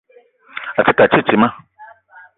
[0.79, 1.49] A te ke a titima.